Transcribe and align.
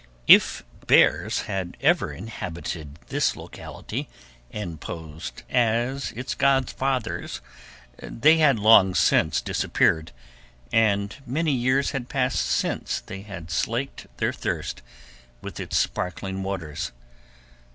If 0.25 0.63
bears 0.87 1.41
had 1.41 1.77
ever 1.79 2.11
inhabited 2.11 2.97
this 3.09 3.35
locality, 3.35 4.09
and 4.49 4.81
posed 4.81 5.43
as 5.47 6.11
its 6.13 6.33
godfathers, 6.33 7.39
they 7.99 8.37
had 8.37 8.57
long 8.57 8.95
since 8.95 9.41
disappeared, 9.41 10.11
and 10.73 11.15
many 11.27 11.51
years 11.51 11.91
had 11.91 12.09
passed 12.09 12.41
since 12.47 12.99
they 12.99 13.21
had 13.21 13.51
slaked 13.51 14.07
their 14.17 14.33
thirst 14.33 14.81
with 15.39 15.59
its 15.59 15.77
sparkling 15.77 16.41
waters. 16.41 16.91